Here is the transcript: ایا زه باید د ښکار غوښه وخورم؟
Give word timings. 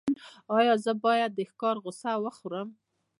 ایا 0.57 0.73
زه 0.85 0.91
باید 1.05 1.31
د 1.33 1.39
ښکار 1.49 1.75
غوښه 1.83 2.11
وخورم؟ 2.23 2.67